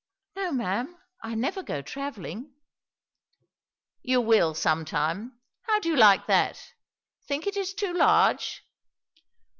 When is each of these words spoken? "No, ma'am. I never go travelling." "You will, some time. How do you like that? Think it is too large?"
"No, 0.35 0.51
ma'am. 0.51 0.97
I 1.21 1.35
never 1.35 1.61
go 1.61 1.83
travelling." 1.83 2.55
"You 4.01 4.19
will, 4.19 4.55
some 4.55 4.83
time. 4.83 5.39
How 5.67 5.79
do 5.79 5.89
you 5.89 5.95
like 5.95 6.25
that? 6.25 6.73
Think 7.27 7.45
it 7.45 7.55
is 7.55 7.75
too 7.75 7.93
large?" 7.93 8.63